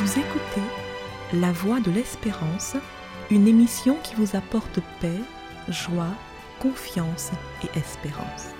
Vous 0.00 0.16
écoutez 0.16 0.62
La 1.32 1.50
Voix 1.50 1.80
de 1.80 1.90
l'Espérance, 1.90 2.76
une 3.32 3.48
émission 3.48 3.96
qui 4.04 4.14
vous 4.14 4.36
apporte 4.36 4.78
paix, 5.00 5.18
joie, 5.68 6.14
confiance 6.60 7.32
et 7.64 7.76
espérance. 7.76 8.54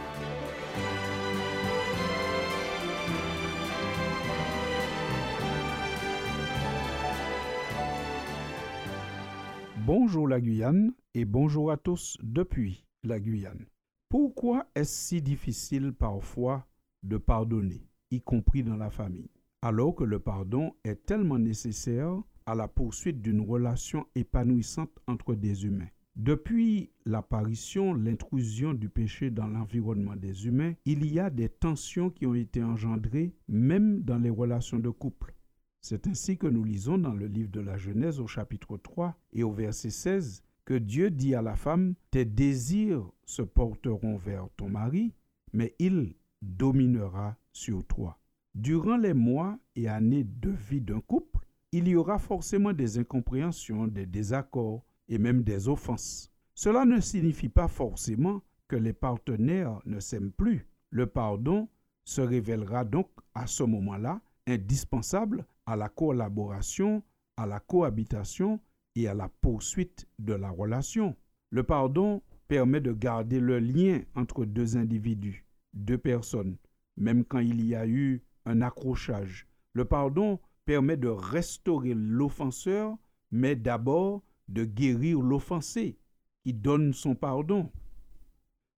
Bonjour 9.77 10.27
la 10.27 10.41
Guyane 10.41 10.93
et 11.15 11.25
bonjour 11.25 11.71
à 11.71 11.77
tous 11.77 12.19
depuis 12.21 12.85
la 13.05 13.21
Guyane. 13.21 13.65
Pourquoi 14.09 14.67
est-ce 14.75 15.09
si 15.09 15.23
difficile 15.23 15.93
parfois 15.93 16.67
de 17.05 17.17
pardonner, 17.17 17.87
y 18.11 18.21
compris 18.21 18.65
dans 18.65 18.77
la 18.77 18.91
famille, 18.91 19.31
alors 19.63 19.95
que 19.95 20.05
le 20.05 20.19
pardon 20.19 20.75
est 20.85 21.07
tellement 21.07 21.39
nécessaire 21.39 22.21
à 22.47 22.55
la 22.55 22.69
poursuite 22.69 23.21
d'une 23.21 23.41
relation 23.41 24.07
épanouissante 24.15 24.99
entre 25.07 25.35
des 25.35 25.65
humains 25.65 25.89
depuis 26.19 26.91
l'apparition, 27.07 27.95
l'intrusion 27.95 28.75
du 28.75 28.89
péché 28.89 29.31
dans 29.31 29.47
l'environnement 29.47 30.17
des 30.17 30.47
humains, 30.47 30.75
il 30.85 31.07
y 31.07 31.21
a 31.21 31.31
des 31.31 31.49
tensions 31.49 32.11
qui 32.11 32.27
ont 32.27 32.35
été 32.35 32.61
engendrées 32.61 33.33
même 33.47 34.03
dans 34.03 34.19
les 34.19 34.29
relations 34.29 34.81
de 34.81 34.91
couple. 34.91 35.33
C'est 35.81 36.09
ainsi 36.09 36.37
que 36.37 36.49
nous 36.49 36.65
lisons 36.65 36.99
dans 36.99 37.15
le 37.15 37.29
livre 37.29 37.53
de 37.53 37.61
la 37.61 37.77
Genèse 37.77 38.19
au 38.19 38.27
chapitre 38.27 38.77
3 38.77 39.17
et 39.33 39.45
au 39.45 39.53
verset 39.53 39.91
16 39.91 40.43
que 40.65 40.75
Dieu 40.75 41.11
dit 41.11 41.37
à 41.37 41.41
la 41.41 41.55
femme, 41.55 41.95
Tes 42.11 42.25
désirs 42.25 43.09
se 43.25 43.43
porteront 43.43 44.17
vers 44.17 44.49
ton 44.57 44.69
mari, 44.69 45.15
mais 45.53 45.77
il 45.79 46.17
dominera 46.43 47.37
sur 47.53 47.85
toi. 47.87 48.19
Durant 48.55 48.97
les 48.97 49.15
mois 49.15 49.59
et 49.77 49.89
années 49.89 50.25
de 50.25 50.51
vie 50.51 50.81
d'un 50.81 51.01
couple, 51.01 51.47
il 51.73 51.87
y 51.89 51.97
aura 51.97 52.19
forcément 52.19 52.73
des 52.73 52.99
incompréhensions, 52.99 53.87
des 53.87 54.07
désaccords, 54.07 54.85
et 55.09 55.19
même 55.19 55.43
des 55.43 55.69
offenses. 55.69 56.31
Cela 56.55 56.85
ne 56.85 57.01
signifie 57.01 57.49
pas 57.49 57.69
forcément 57.69 58.43
que 58.69 58.77
les 58.77 58.93
partenaires 58.93 59.81
ne 59.87 60.01
s'aiment 60.01 60.33
plus. 60.33 60.67
Le 60.91 61.07
pardon 61.07 61.69
se 62.05 62.21
révélera 62.21 62.85
donc 62.85 63.09
à 63.35 63.47
ce 63.47 63.63
moment-là 63.63 64.21
indispensable 64.47 65.47
à 65.67 65.77
la 65.77 65.89
collaboration, 65.89 67.03
à 67.37 67.47
la 67.47 67.61
cohabitation 67.61 68.61
et 68.95 69.09
à 69.09 69.15
la 69.15 69.29
poursuite 69.29 70.07
de 70.19 70.33
la 70.33 70.51
relation. 70.51 71.17
Le 71.51 71.63
pardon 71.63 72.23
permet 72.49 72.81
de 72.81 72.93
garder 72.93 73.41
le 73.41 73.59
lien 73.59 74.01
entre 74.15 74.45
deux 74.45 74.77
individus, 74.77 75.47
deux 75.75 75.99
personnes, 75.99 76.57
même 76.97 77.25
quand 77.25 77.39
il 77.39 77.65
y 77.65 77.75
a 77.75 77.87
eu 77.87 78.23
un 78.49 78.63
accrochage. 78.63 79.47
Le 79.73 79.85
pardon 79.85 80.41
permet 80.65 80.97
de 80.97 81.09
restaurer 81.09 81.95
l'offenseur, 81.95 82.97
mais 83.31 83.57
d'abord 83.57 84.23
de 84.49 84.65
guérir 84.65 85.21
l'offensé 85.21 85.99
qui 86.43 86.55
donne 86.55 86.93
son 86.93 87.15
pardon. 87.15 87.71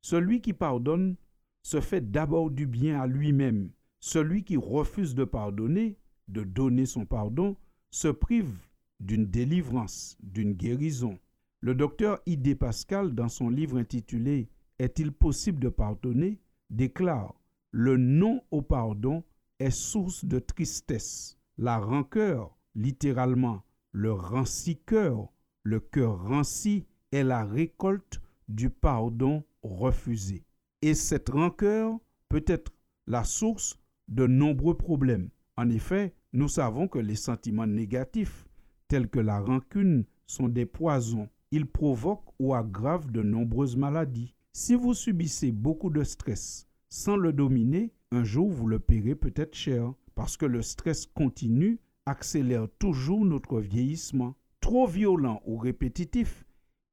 Celui 0.03 0.41
qui 0.41 0.53
pardonne 0.53 1.17
se 1.63 1.81
fait 1.81 2.11
d'abord 2.11 2.51
du 2.51 2.67
bien 2.67 3.01
à 3.01 3.07
lui-même. 3.07 3.71
Celui 4.01 4.45
qui 4.45 4.57
refuse 4.57 5.15
de 5.15 5.25
pardonner, 5.25 5.99
de 6.29 6.43
donner 6.43 6.87
son 6.87 7.05
pardon, 7.05 7.57
se 7.91 8.09
prive 8.09 8.57
d'une 8.99 9.27
délivrance, 9.27 10.17
d'une 10.23 10.53
guérison. 10.53 11.19
Le 11.61 11.75
docteur 11.75 12.21
I.D. 12.27 12.55
Pascal, 12.55 13.15
dans 13.15 13.29
son 13.29 13.51
livre 13.51 13.79
intitulé 13.79 14.49
Est-il 14.79 15.13
possible 15.13 15.61
de 15.61 15.69
pardonner? 15.69 16.41
déclare 16.71 17.35
Le 17.71 17.97
non 17.97 18.43
au 18.51 18.63
pardon 18.63 19.23
est 19.61 19.71
source 19.71 20.25
de 20.25 20.39
tristesse. 20.39 21.39
La 21.59 21.79
rancœur, 21.79 22.57
littéralement 22.75 23.63
le 23.93 24.13
ranci 24.13 24.79
cœur, 24.79 25.29
le 25.63 25.81
cœur 25.81 26.23
ranci 26.23 26.87
est 27.13 27.23
la 27.23 27.45
récolte 27.45 28.21
du 28.49 28.71
pardon 28.71 29.45
refusé. 29.63 30.45
Et 30.83 30.95
cette 30.95 31.29
rancœur 31.29 31.99
peut 32.29 32.45
être 32.47 32.73
la 33.07 33.25
source 33.25 33.79
de 34.09 34.27
nombreux 34.27 34.77
problèmes. 34.77 35.29
En 35.57 35.69
effet, 35.69 36.15
nous 36.33 36.49
savons 36.49 36.89
que 36.89 36.99
les 36.99 37.17
sentiments 37.17 37.67
négatifs, 37.67 38.49
tels 38.89 39.09
que 39.09 39.21
la 39.21 39.41
rancune, 39.41 40.05
sont 40.27 40.49
des 40.49 40.67
poisons. 40.67 41.29
Ils 41.51 41.67
provoquent 41.67 42.33
ou 42.39 42.55
aggravent 42.55 43.11
de 43.11 43.23
nombreuses 43.23 43.77
maladies. 43.77 44.35
Si 44.53 44.75
vous 44.75 44.95
subissez 44.95 45.53
beaucoup 45.53 45.91
de 45.91 46.05
stress 46.05 46.67
sans 46.89 47.17
le 47.17 47.33
dominer, 47.33 47.93
un 48.13 48.25
jour 48.25 48.51
vous 48.51 48.67
le 48.67 48.79
paierez 48.79 49.15
peut-être 49.15 49.55
cher, 49.55 49.93
parce 50.15 50.37
que 50.37 50.47
le 50.47 50.63
stress 50.63 51.07
continu 51.07 51.79
accélère 52.07 52.67
toujours 52.79 53.25
notre 53.25 53.61
vieillissement 53.61 54.35
trop 54.61 54.87
violent 54.87 55.41
ou 55.47 55.57
répétitif, 55.57 56.45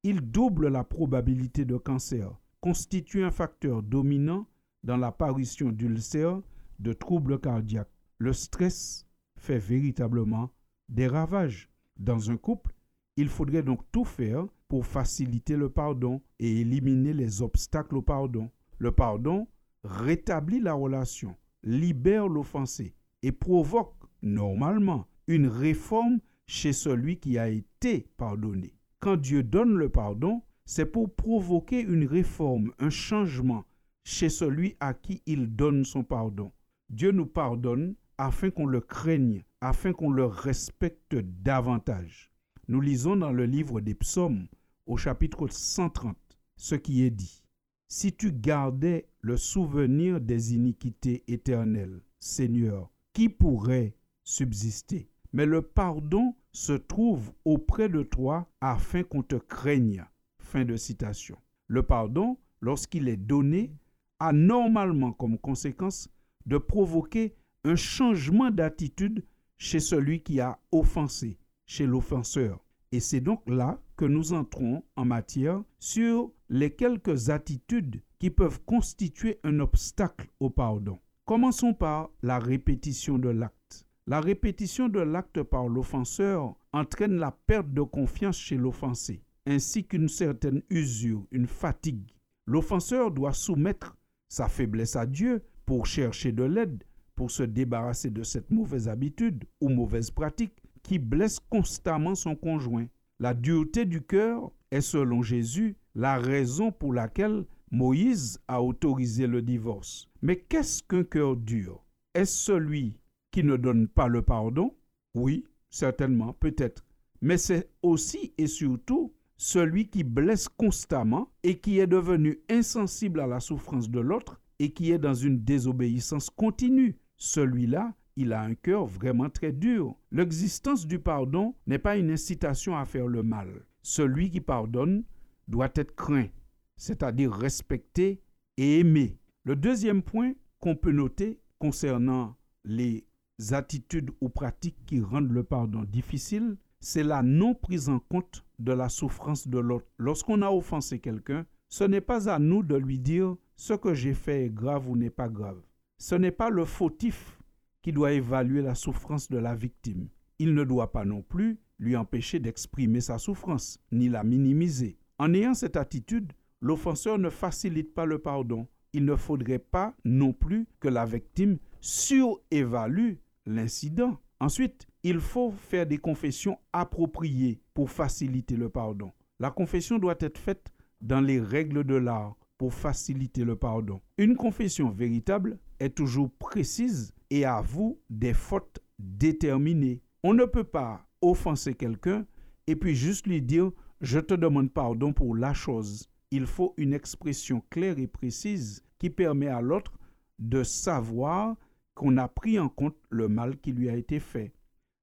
il 0.04 0.20
double 0.20 0.68
la 0.68 0.84
probabilité 0.84 1.64
de 1.64 1.76
cancer, 1.76 2.30
constitue 2.60 3.24
un 3.24 3.30
facteur 3.30 3.82
dominant 3.82 4.46
dans 4.84 4.96
l'apparition 4.96 5.70
d'ulcères, 5.70 6.40
de 6.78 6.92
troubles 6.92 7.40
cardiaques. 7.40 7.90
Le 8.18 8.32
stress 8.32 9.06
fait 9.36 9.58
véritablement 9.58 10.50
des 10.88 11.08
ravages. 11.08 11.68
Dans 11.98 12.30
un 12.30 12.36
couple, 12.36 12.72
il 13.16 13.28
faudrait 13.28 13.64
donc 13.64 13.80
tout 13.90 14.04
faire 14.04 14.46
pour 14.68 14.86
faciliter 14.86 15.56
le 15.56 15.68
pardon 15.68 16.22
et 16.38 16.60
éliminer 16.60 17.12
les 17.12 17.42
obstacles 17.42 17.96
au 17.96 18.02
pardon. 18.02 18.50
Le 18.78 18.92
pardon 18.92 19.48
rétablit 19.84 20.60
la 20.60 20.74
relation, 20.74 21.36
libère 21.62 22.28
l'offensé 22.28 22.94
et 23.22 23.32
provoque 23.32 23.96
normalement 24.22 25.06
une 25.26 25.46
réforme 25.46 26.20
chez 26.46 26.72
celui 26.72 27.18
qui 27.18 27.38
a 27.38 27.48
été 27.48 28.08
pardonné. 28.16 28.74
Quand 29.00 29.16
Dieu 29.16 29.42
donne 29.42 29.74
le 29.74 29.88
pardon, 29.88 30.42
c'est 30.64 30.86
pour 30.86 31.14
provoquer 31.14 31.80
une 31.80 32.04
réforme, 32.04 32.72
un 32.78 32.90
changement 32.90 33.64
chez 34.04 34.28
celui 34.28 34.76
à 34.80 34.94
qui 34.94 35.22
il 35.26 35.54
donne 35.54 35.84
son 35.84 36.02
pardon. 36.02 36.52
Dieu 36.90 37.10
nous 37.10 37.26
pardonne 37.26 37.94
afin 38.16 38.50
qu'on 38.50 38.66
le 38.66 38.80
craigne, 38.80 39.44
afin 39.60 39.92
qu'on 39.92 40.10
le 40.10 40.24
respecte 40.24 41.14
davantage. 41.14 42.32
Nous 42.66 42.80
lisons 42.80 43.16
dans 43.16 43.32
le 43.32 43.44
livre 43.46 43.80
des 43.80 43.94
psaumes 43.94 44.48
au 44.86 44.96
chapitre 44.96 45.48
130 45.48 46.16
ce 46.56 46.74
qui 46.74 47.04
est 47.04 47.10
dit. 47.10 47.42
Si 47.90 48.12
tu 48.12 48.32
gardais 48.32 49.08
le 49.22 49.38
souvenir 49.38 50.20
des 50.20 50.54
iniquités 50.54 51.24
éternelles, 51.26 52.02
Seigneur, 52.18 52.90
qui 53.14 53.30
pourrait 53.30 53.96
subsister? 54.24 55.08
Mais 55.32 55.46
le 55.46 55.62
pardon 55.62 56.34
se 56.52 56.74
trouve 56.74 57.32
auprès 57.46 57.88
de 57.88 58.02
toi 58.02 58.46
afin 58.60 59.04
qu'on 59.04 59.22
te 59.22 59.36
craigne. 59.36 60.04
Fin 60.38 60.66
de 60.66 60.76
citation. 60.76 61.38
Le 61.66 61.82
pardon, 61.82 62.36
lorsqu'il 62.60 63.08
est 63.08 63.16
donné, 63.16 63.72
a 64.20 64.34
normalement 64.34 65.12
comme 65.12 65.38
conséquence 65.38 66.10
de 66.44 66.58
provoquer 66.58 67.36
un 67.64 67.76
changement 67.76 68.50
d'attitude 68.50 69.24
chez 69.56 69.80
celui 69.80 70.22
qui 70.22 70.40
a 70.40 70.58
offensé, 70.72 71.38
chez 71.64 71.86
l'offenseur. 71.86 72.62
Et 72.92 73.00
c'est 73.00 73.20
donc 73.22 73.48
là 73.48 73.80
que 73.96 74.04
nous 74.04 74.34
entrons 74.34 74.84
en 74.94 75.06
matière 75.06 75.62
sur 75.78 76.30
les 76.50 76.70
quelques 76.70 77.30
attitudes 77.30 78.02
qui 78.18 78.30
peuvent 78.30 78.60
constituer 78.64 79.38
un 79.44 79.60
obstacle 79.60 80.28
au 80.40 80.50
pardon. 80.50 80.98
Commençons 81.24 81.74
par 81.74 82.10
la 82.22 82.38
répétition 82.38 83.18
de 83.18 83.28
l'acte. 83.28 83.86
La 84.06 84.20
répétition 84.20 84.88
de 84.88 85.00
l'acte 85.00 85.42
par 85.42 85.68
l'offenseur 85.68 86.56
entraîne 86.72 87.16
la 87.16 87.32
perte 87.32 87.72
de 87.74 87.82
confiance 87.82 88.38
chez 88.38 88.56
l'offensé, 88.56 89.22
ainsi 89.46 89.84
qu'une 89.84 90.08
certaine 90.08 90.62
usure, 90.70 91.26
une 91.30 91.46
fatigue. 91.46 92.14
L'offenseur 92.46 93.10
doit 93.10 93.34
soumettre 93.34 93.94
sa 94.28 94.48
faiblesse 94.48 94.96
à 94.96 95.04
Dieu 95.04 95.42
pour 95.66 95.84
chercher 95.84 96.32
de 96.32 96.44
l'aide, 96.44 96.82
pour 97.14 97.30
se 97.30 97.42
débarrasser 97.42 98.08
de 98.08 98.22
cette 98.22 98.50
mauvaise 98.50 98.88
habitude 98.88 99.44
ou 99.60 99.68
mauvaise 99.68 100.10
pratique 100.10 100.62
qui 100.82 100.98
blesse 100.98 101.40
constamment 101.50 102.14
son 102.14 102.34
conjoint. 102.34 102.86
La 103.18 103.34
dureté 103.34 103.84
du 103.84 104.00
cœur 104.00 104.50
est, 104.70 104.80
selon 104.80 105.20
Jésus, 105.22 105.76
la 105.94 106.18
raison 106.18 106.72
pour 106.72 106.92
laquelle 106.92 107.44
Moïse 107.70 108.40
a 108.48 108.62
autorisé 108.62 109.26
le 109.26 109.42
divorce. 109.42 110.08
Mais 110.22 110.36
qu'est-ce 110.36 110.82
qu'un 110.82 111.04
cœur 111.04 111.36
dur? 111.36 111.84
Est-ce 112.14 112.36
celui 112.36 112.94
qui 113.30 113.44
ne 113.44 113.56
donne 113.56 113.88
pas 113.88 114.08
le 114.08 114.22
pardon? 114.22 114.74
Oui, 115.14 115.44
certainement, 115.70 116.32
peut-être. 116.32 116.84
Mais 117.20 117.36
c'est 117.36 117.70
aussi 117.82 118.32
et 118.38 118.46
surtout 118.46 119.12
celui 119.36 119.88
qui 119.88 120.04
blesse 120.04 120.48
constamment 120.48 121.32
et 121.42 121.58
qui 121.58 121.78
est 121.78 121.86
devenu 121.86 122.40
insensible 122.48 123.20
à 123.20 123.26
la 123.26 123.40
souffrance 123.40 123.90
de 123.90 124.00
l'autre 124.00 124.40
et 124.58 124.72
qui 124.72 124.90
est 124.90 124.98
dans 124.98 125.14
une 125.14 125.44
désobéissance 125.44 126.30
continue. 126.30 126.98
Celui-là, 127.16 127.94
il 128.16 128.32
a 128.32 128.42
un 128.42 128.54
cœur 128.54 128.86
vraiment 128.86 129.30
très 129.30 129.52
dur. 129.52 129.94
L'existence 130.10 130.86
du 130.86 130.98
pardon 130.98 131.54
n'est 131.66 131.78
pas 131.78 131.96
une 131.96 132.10
incitation 132.10 132.76
à 132.76 132.84
faire 132.84 133.06
le 133.06 133.22
mal. 133.22 133.48
Celui 133.82 134.30
qui 134.30 134.40
pardonne 134.40 135.04
doit 135.48 135.70
être 135.74 135.94
craint, 135.94 136.28
c'est-à-dire 136.76 137.32
respecté 137.32 138.22
et 138.56 138.80
aimé. 138.80 139.18
Le 139.44 139.56
deuxième 139.56 140.02
point 140.02 140.34
qu'on 140.60 140.76
peut 140.76 140.92
noter 140.92 141.40
concernant 141.58 142.36
les 142.64 143.06
attitudes 143.50 144.10
ou 144.20 144.28
pratiques 144.28 144.84
qui 144.86 145.00
rendent 145.00 145.32
le 145.32 145.44
pardon 145.44 145.84
difficile, 145.84 146.56
c'est 146.80 147.02
la 147.02 147.22
non 147.22 147.54
prise 147.54 147.88
en 147.88 147.98
compte 147.98 148.44
de 148.58 148.72
la 148.72 148.88
souffrance 148.88 149.48
de 149.48 149.58
l'autre. 149.58 149.86
Lorsqu'on 149.98 150.42
a 150.42 150.50
offensé 150.50 151.00
quelqu'un, 151.00 151.46
ce 151.68 151.84
n'est 151.84 152.00
pas 152.00 152.28
à 152.28 152.38
nous 152.38 152.62
de 152.62 152.76
lui 152.76 152.98
dire 152.98 153.36
ce 153.56 153.74
que 153.74 153.94
j'ai 153.94 154.14
fait 154.14 154.46
est 154.46 154.50
grave 154.50 154.88
ou 154.88 154.96
n'est 154.96 155.10
pas 155.10 155.28
grave. 155.28 155.60
Ce 155.98 156.14
n'est 156.14 156.30
pas 156.30 156.50
le 156.50 156.64
fautif 156.64 157.40
qui 157.82 157.92
doit 157.92 158.12
évaluer 158.12 158.62
la 158.62 158.74
souffrance 158.74 159.28
de 159.28 159.38
la 159.38 159.54
victime. 159.54 160.08
Il 160.38 160.54
ne 160.54 160.64
doit 160.64 160.92
pas 160.92 161.04
non 161.04 161.22
plus 161.22 161.58
lui 161.78 161.96
empêcher 161.96 162.38
d'exprimer 162.38 163.00
sa 163.00 163.18
souffrance, 163.18 163.80
ni 163.90 164.08
la 164.08 164.24
minimiser. 164.24 164.98
En 165.18 165.34
ayant 165.34 165.54
cette 165.54 165.76
attitude, 165.76 166.32
l'offenseur 166.60 167.18
ne 167.18 167.30
facilite 167.30 167.92
pas 167.92 168.04
le 168.04 168.18
pardon. 168.18 168.68
Il 168.92 169.04
ne 169.04 169.16
faudrait 169.16 169.58
pas 169.58 169.94
non 170.04 170.32
plus 170.32 170.66
que 170.80 170.88
la 170.88 171.04
victime 171.04 171.58
surévalue 171.80 173.14
l'incident. 173.46 174.18
Ensuite, 174.40 174.86
il 175.02 175.18
faut 175.20 175.50
faire 175.50 175.86
des 175.86 175.98
confessions 175.98 176.58
appropriées 176.72 177.60
pour 177.74 177.90
faciliter 177.90 178.56
le 178.56 178.68
pardon. 178.68 179.10
La 179.40 179.50
confession 179.50 179.98
doit 179.98 180.16
être 180.20 180.38
faite 180.38 180.72
dans 181.00 181.20
les 181.20 181.40
règles 181.40 181.84
de 181.84 181.94
l'art 181.94 182.36
pour 182.56 182.74
faciliter 182.74 183.44
le 183.44 183.56
pardon. 183.56 184.00
Une 184.18 184.36
confession 184.36 184.90
véritable 184.90 185.58
est 185.80 185.96
toujours 185.96 186.30
précise 186.30 187.12
et 187.30 187.44
avoue 187.44 188.00
des 188.10 188.34
fautes 188.34 188.80
déterminées. 188.98 190.02
On 190.22 190.34
ne 190.34 190.44
peut 190.44 190.64
pas 190.64 191.06
offenser 191.20 191.74
quelqu'un 191.74 192.26
et 192.66 192.76
puis 192.76 192.94
juste 192.94 193.26
lui 193.26 193.42
dire 193.42 193.70
je 194.00 194.20
te 194.20 194.34
demande 194.34 194.72
pardon 194.72 195.12
pour 195.12 195.34
la 195.34 195.54
chose. 195.54 196.08
Il 196.30 196.46
faut 196.46 196.74
une 196.76 196.92
expression 196.92 197.62
claire 197.70 197.98
et 197.98 198.06
précise 198.06 198.84
qui 198.98 199.10
permet 199.10 199.48
à 199.48 199.60
l'autre 199.60 199.98
de 200.38 200.62
savoir 200.62 201.56
qu'on 201.94 202.16
a 202.16 202.28
pris 202.28 202.58
en 202.58 202.68
compte 202.68 202.96
le 203.10 203.28
mal 203.28 203.58
qui 203.58 203.72
lui 203.72 203.88
a 203.88 203.96
été 203.96 204.20
fait. 204.20 204.52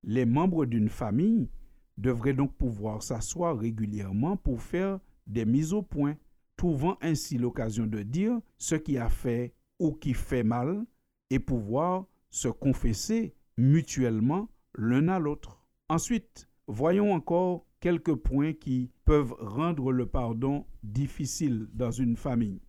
Les 0.04 0.26
membres 0.26 0.66
d'une 0.66 0.90
famille 0.90 1.50
devraient 1.98 2.34
donc 2.34 2.56
pouvoir 2.56 3.04
s'asseoir 3.04 3.58
régulièrement 3.58 4.38
pour 4.38 4.62
faire 4.62 5.00
des 5.28 5.46
mises 5.46 5.74
au 5.74 5.82
point, 5.82 6.16
trouvant 6.56 6.98
ainsi 7.02 7.38
l'occasion 7.38 7.88
de 7.88 8.02
dire 8.04 8.40
ce 8.58 8.76
qui 8.76 8.98
a 8.98 9.10
fait 9.10 9.54
ou 9.80 9.94
qui 9.94 10.14
fait 10.14 10.44
mal 10.44 10.86
et 11.30 11.40
pouvoir 11.40 12.06
se 12.30 12.48
confesser 12.48 13.34
mutuellement 13.58 14.48
l'un 14.76 15.08
à 15.08 15.20
l'autre. 15.20 15.62
Ensuite, 15.90 16.48
voyons 16.68 17.14
encore 17.14 17.66
quelques 17.80 18.16
points 18.16 18.54
qui 18.54 18.92
peuvent 19.06 19.36
rendre 19.40 19.92
le 19.92 20.06
pardon 20.06 20.66
difficile 20.84 21.68
dans 21.74 21.92
une 21.92 22.18
famille. 22.18 22.62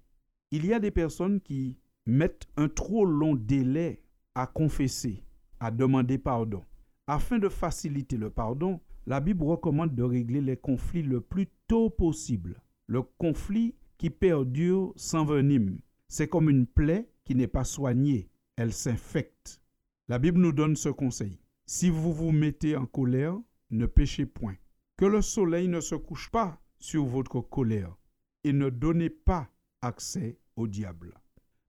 Il 0.51 0.67
y 0.67 0.73
a 0.73 0.79
des 0.79 0.91
personnes 0.91 1.41
qui 1.41 1.79
mettent 2.07 2.47
un 2.57 2.69
trop 2.69 3.05
long 3.05 3.35
délai 3.35 4.03
à 4.35 4.47
confesser, 4.47 5.25
à 5.61 5.71
demander 5.71 6.19
pardon. 6.19 6.63
Afin 7.07 7.39
de 7.39 7.49
faciliter 7.49 8.17
le 8.17 8.31
pardon, 8.31 8.81
la 9.07 9.21
Bible 9.21 9.45
recommande 9.45 9.95
de 9.95 10.03
régler 10.03 10.41
les 10.41 10.57
conflits 10.57 11.03
le 11.03 11.21
plus 11.21 11.49
tôt 11.69 11.91
possible. 11.91 12.61
Le 12.87 13.03
conflit 13.03 13.75
qui 13.99 14.11
perdure 14.11 14.93
s'envenime. 14.97 15.79
C'est 16.09 16.29
comme 16.29 16.51
une 16.51 16.67
plaie 16.67 17.09
qui 17.25 17.35
n'est 17.35 17.47
pas 17.49 17.65
soignée, 17.65 18.29
elle 18.57 18.73
s'infecte. 18.73 19.61
La 20.09 20.19
Bible 20.19 20.41
nous 20.41 20.53
donne 20.53 20.77
ce 20.77 20.89
conseil. 20.89 21.41
Si 21.65 21.91
vous 21.91 22.13
vous 22.13 22.31
mettez 22.31 22.77
en 22.77 22.87
colère, 22.87 23.37
ne 23.71 23.87
péchez 23.87 24.27
point. 24.27 24.57
Que 24.97 25.05
le 25.05 25.23
soleil 25.23 25.69
ne 25.69 25.81
se 25.81 25.95
couche 25.95 26.31
pas 26.31 26.61
sur 26.79 27.05
votre 27.05 27.41
colère 27.41 27.97
et 28.45 28.53
ne 28.53 28.71
donnez 28.71 29.11
pas 29.11 29.51
accès 29.83 30.39
au 30.57 30.67
diable. 30.67 31.15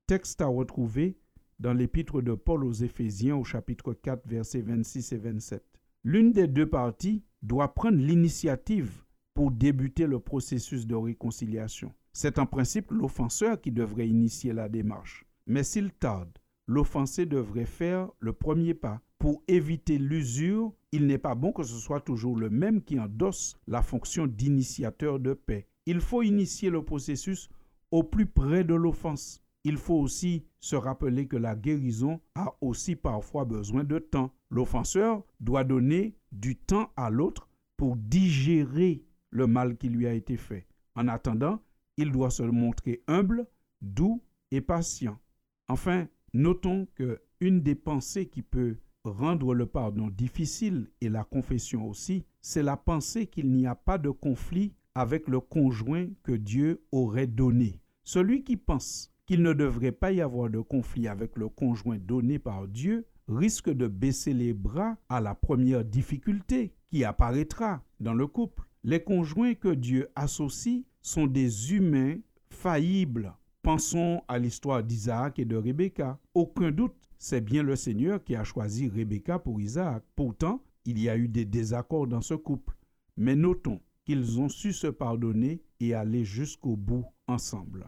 Texte 0.05 0.41
à 0.41 0.47
retrouver 0.47 1.17
dans 1.59 1.73
l'épître 1.73 2.21
de 2.21 2.33
Paul 2.33 2.63
aux 2.63 2.73
Éphésiens 2.73 3.35
au 3.35 3.43
chapitre 3.43 3.93
4 3.93 4.27
versets 4.27 4.61
26 4.61 5.11
et 5.11 5.17
27. 5.17 5.63
L'une 6.03 6.31
des 6.31 6.47
deux 6.47 6.69
parties 6.69 7.23
doit 7.41 7.73
prendre 7.73 7.97
l'initiative 7.97 9.03
pour 9.33 9.51
débuter 9.51 10.07
le 10.07 10.19
processus 10.19 10.87
de 10.87 10.95
réconciliation. 10.95 11.93
C'est 12.13 12.39
en 12.39 12.45
principe 12.45 12.91
l'offenseur 12.91 13.59
qui 13.59 13.71
devrait 13.71 14.07
initier 14.07 14.53
la 14.53 14.69
démarche. 14.69 15.25
Mais 15.45 15.63
s'il 15.63 15.91
tarde, 15.91 16.31
l'offensé 16.65 17.25
devrait 17.25 17.65
faire 17.65 18.09
le 18.19 18.33
premier 18.33 18.73
pas 18.73 19.01
pour 19.19 19.43
éviter 19.47 19.97
l'usure, 19.97 20.73
il 20.91 21.05
n'est 21.05 21.17
pas 21.17 21.35
bon 21.35 21.51
que 21.51 21.63
ce 21.63 21.75
soit 21.77 22.01
toujours 22.01 22.37
le 22.37 22.49
même 22.49 22.81
qui 22.81 22.99
endosse 22.99 23.57
la 23.67 23.81
fonction 23.81 24.25
d'initiateur 24.25 25.19
de 25.19 25.33
paix. 25.33 25.67
Il 25.85 26.01
faut 26.01 26.21
initier 26.21 26.69
le 26.69 26.83
processus 26.83 27.49
au 27.91 28.03
plus 28.03 28.25
près 28.25 28.63
de 28.63 28.73
l'offense. 28.73 29.41
Il 29.63 29.77
faut 29.77 29.95
aussi 29.95 30.45
se 30.59 30.75
rappeler 30.75 31.27
que 31.27 31.35
la 31.37 31.55
guérison 31.55 32.21
a 32.35 32.55
aussi 32.61 32.95
parfois 32.95 33.43
besoin 33.43 33.83
de 33.83 33.99
temps. 33.99 34.31
L'offenseur 34.49 35.23
doit 35.39 35.63
donner 35.63 36.15
du 36.31 36.55
temps 36.55 36.91
à 36.95 37.09
l'autre 37.09 37.49
pour 37.75 37.95
digérer 37.97 39.03
le 39.29 39.47
mal 39.47 39.77
qui 39.77 39.89
lui 39.89 40.07
a 40.07 40.13
été 40.13 40.37
fait. 40.37 40.67
En 40.95 41.07
attendant, 41.07 41.61
il 41.97 42.11
doit 42.11 42.29
se 42.29 42.43
montrer 42.43 43.03
humble, 43.07 43.45
doux 43.81 44.23
et 44.51 44.61
patient. 44.61 45.19
Enfin, 45.67 46.07
notons 46.33 46.87
que 46.95 47.21
une 47.39 47.61
des 47.61 47.75
pensées 47.75 48.27
qui 48.27 48.41
peut 48.41 48.77
rendre 49.07 49.53
le 49.53 49.65
pardon 49.65 50.07
difficile 50.07 50.89
et 51.01 51.09
la 51.09 51.23
confession 51.23 51.87
aussi, 51.87 52.25
c'est 52.41 52.63
la 52.63 52.77
pensée 52.77 53.27
qu'il 53.27 53.51
n'y 53.51 53.67
a 53.67 53.75
pas 53.75 53.97
de 53.97 54.09
conflit 54.09 54.73
avec 54.95 55.27
le 55.27 55.39
conjoint 55.39 56.07
que 56.23 56.31
Dieu 56.31 56.81
aurait 56.91 57.27
donné. 57.27 57.81
Celui 58.03 58.43
qui 58.43 58.57
pense 58.57 59.11
qu'il 59.25 59.43
ne 59.43 59.53
devrait 59.53 59.91
pas 59.91 60.11
y 60.11 60.21
avoir 60.21 60.49
de 60.49 60.59
conflit 60.59 61.07
avec 61.07 61.37
le 61.37 61.49
conjoint 61.49 61.97
donné 61.99 62.39
par 62.39 62.67
Dieu 62.67 63.05
risque 63.27 63.69
de 63.69 63.87
baisser 63.87 64.33
les 64.33 64.53
bras 64.53 64.97
à 65.09 65.19
la 65.19 65.35
première 65.35 65.83
difficulté 65.83 66.73
qui 66.89 67.03
apparaîtra 67.03 67.83
dans 67.99 68.13
le 68.13 68.27
couple. 68.27 68.63
Les 68.83 69.03
conjoints 69.03 69.53
que 69.53 69.73
Dieu 69.73 70.07
associe 70.15 70.83
sont 71.01 71.27
des 71.27 71.73
humains 71.73 72.15
faillibles. 72.49 73.33
Pensons 73.67 74.23
à 74.29 74.39
l'histoire 74.39 74.81
d'Isaac 74.81 75.39
et 75.39 75.43
de 75.43 75.57
Rebecca. 75.57 76.17
Aucun 76.33 76.71
doute 76.71 76.95
c'est 77.17 77.41
bien 77.41 77.63
le 77.63 77.75
Seigneur 77.75 78.23
qui 78.23 78.33
a 78.33 78.45
choisi 78.45 78.87
Rebecca 78.87 79.39
pour 79.39 79.59
Isaac. 79.59 80.05
Pourtant, 80.15 80.63
il 80.85 80.97
y 80.97 81.09
a 81.09 81.17
eu 81.17 81.27
des 81.27 81.43
désaccords 81.43 82.07
dans 82.07 82.21
ce 82.21 82.33
couple. 82.33 82.77
Mais 83.17 83.35
notons 83.35 83.81
qu'ils 84.05 84.39
ont 84.39 84.47
su 84.47 84.71
se 84.71 84.87
pardonner 84.87 85.61
et 85.81 85.93
aller 85.93 86.23
jusqu'au 86.23 86.77
bout 86.77 87.03
ensemble. 87.27 87.85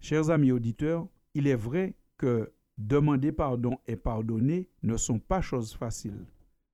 Chers 0.00 0.28
amis 0.28 0.52
auditeurs, 0.52 1.08
il 1.32 1.46
est 1.46 1.56
vrai 1.56 1.96
que 2.18 2.52
demander 2.76 3.32
pardon 3.32 3.78
et 3.86 3.96
pardonner 3.96 4.68
ne 4.82 4.98
sont 4.98 5.18
pas 5.18 5.40
choses 5.40 5.72
faciles, 5.72 6.26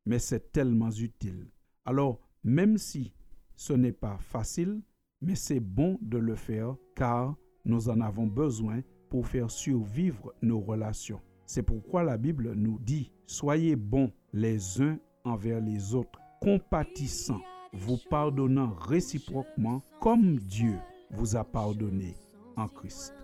mais 0.05 0.19
c'est 0.19 0.51
tellement 0.51 0.91
utile. 0.91 1.47
Alors, 1.85 2.19
même 2.43 2.77
si 2.77 3.13
ce 3.55 3.73
n'est 3.73 3.93
pas 3.93 4.19
facile, 4.19 4.83
mais 5.21 5.37
c'est 5.37 5.61
bon 5.61 5.97
de 6.03 6.19
le 6.19 6.35
faire 6.35 6.75
car 6.97 7.37
nous 7.65 7.89
en 7.89 8.01
avons 8.01 8.27
besoin 8.27 8.81
pour 9.09 9.27
faire 9.27 9.51
survivre 9.51 10.33
nos 10.43 10.61
relations. 10.61 11.21
C'est 11.47 11.63
pourquoi 11.63 12.03
la 12.03 12.17
Bible 12.17 12.55
nous 12.55 12.79
dit, 12.79 13.13
soyez 13.27 13.77
bons 13.77 14.11
les 14.33 14.81
uns 14.81 14.99
envers 15.25 15.61
les 15.61 15.95
autres, 15.95 16.19
compatissants, 16.41 17.43
vous 17.73 17.99
pardonnant 18.11 18.75
réciproquement 18.75 19.83
comme 20.01 20.39
Dieu 20.39 20.79
vous 21.11 21.37
a 21.37 21.45
pardonné 21.45 22.15
en 22.57 22.69
Christ. 22.69 23.15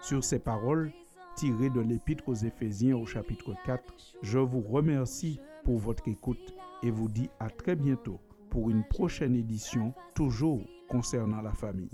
Sur 0.00 0.24
ces 0.24 0.38
paroles 0.38 0.92
tirées 1.36 1.70
de 1.70 1.80
l'Épître 1.80 2.28
aux 2.28 2.34
Éphésiens 2.34 2.96
au 2.96 3.06
chapitre 3.06 3.54
4, 3.66 3.82
je 4.22 4.38
vous 4.38 4.60
remercie 4.60 5.40
pour 5.64 5.78
votre 5.78 6.08
écoute 6.08 6.54
et 6.82 6.90
vous 6.90 7.08
dis 7.08 7.28
à 7.40 7.50
très 7.50 7.76
bientôt 7.76 8.20
pour 8.50 8.70
une 8.70 8.84
prochaine 8.84 9.34
édition 9.34 9.94
toujours 10.14 10.62
concernant 10.88 11.42
la 11.42 11.52
famille. 11.52 11.90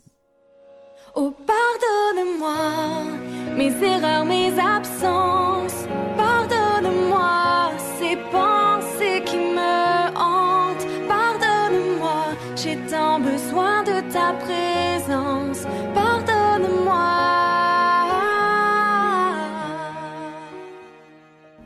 Pardonne-moi 2.40 3.56
mes 3.56 3.84
erreurs, 3.84 4.24
mes 4.24 4.58
absences. 4.58 5.86
Pardonne-moi 6.16 7.72
ces 7.98 8.16
pensées 8.32 9.22
qui 9.26 9.36
me 9.36 10.08
hantent. 10.16 10.86
Pardonne-moi, 11.06 12.24
j'ai 12.56 12.76
tant 12.88 13.20
besoin 13.20 13.82
de 13.82 14.00
ta 14.10 14.32
présence. 14.32 15.66
Pardonne-moi. 15.94 16.96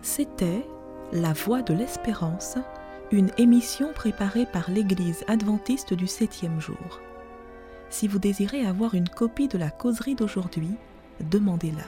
C'était 0.02 0.66
La 1.12 1.32
Voix 1.32 1.62
de 1.62 1.74
l'Espérance, 1.74 2.56
une 3.12 3.30
émission 3.38 3.92
préparée 3.92 4.46
par 4.46 4.70
l'Église 4.70 5.24
adventiste 5.28 5.94
du 5.94 6.08
septième 6.08 6.60
jour. 6.60 7.00
Si 7.94 8.08
vous 8.08 8.18
désirez 8.18 8.66
avoir 8.66 8.96
une 8.96 9.08
copie 9.08 9.46
de 9.46 9.56
la 9.56 9.70
causerie 9.70 10.16
d'aujourd'hui, 10.16 10.72
demandez-la. 11.20 11.84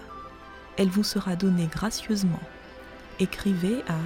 Elle 0.76 0.88
vous 0.88 1.02
sera 1.02 1.34
donnée 1.34 1.66
gracieusement. 1.66 2.38
Écrivez 3.18 3.82
à 3.88 3.98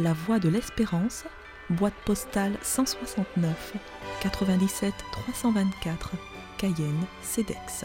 La 0.00 0.14
Voix 0.14 0.38
de 0.38 0.48
l'Espérance, 0.48 1.24
boîte 1.68 1.92
postale 2.06 2.56
169 2.62 3.74
97 4.22 4.94
324 5.12 6.12
Cayenne, 6.56 7.04
CEDEX 7.22 7.84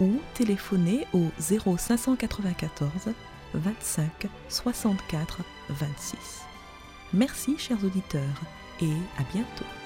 ou 0.00 0.16
téléphonez 0.34 1.06
au 1.14 1.26
0594 1.38 2.90
25 3.54 4.26
64 4.48 5.42
26. 5.68 6.16
Merci 7.12 7.56
chers 7.56 7.84
auditeurs 7.84 8.42
et 8.80 8.92
à 9.16 9.22
bientôt. 9.32 9.79